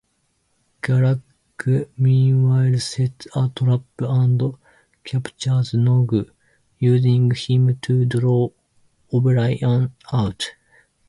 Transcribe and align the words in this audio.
Garak, 0.81 1.19
meanwhile, 1.95 2.79
sets 2.79 3.27
a 3.35 3.51
trap 3.55 3.83
and 3.99 4.41
captures 5.03 5.75
Nog, 5.75 6.27
using 6.79 7.29
him 7.29 7.77
to 7.83 8.05
draw 8.05 8.49
O'Brien 9.13 9.91
out. 10.11 10.53